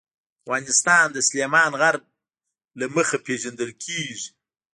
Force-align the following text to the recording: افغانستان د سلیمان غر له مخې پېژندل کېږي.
افغانستان 0.43 1.05
د 1.11 1.17
سلیمان 1.29 1.71
غر 1.79 1.95
له 2.79 2.85
مخې 2.95 3.17
پېژندل 3.25 3.71
کېږي. 3.83 4.19